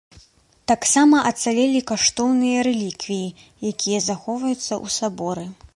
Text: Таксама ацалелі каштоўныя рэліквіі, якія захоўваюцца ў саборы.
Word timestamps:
Таксама 0.71 1.15
ацалелі 1.31 1.81
каштоўныя 1.91 2.65
рэліквіі, 2.69 3.33
якія 3.73 3.99
захоўваюцца 4.09 4.69
ў 4.69 4.87
саборы. 5.01 5.45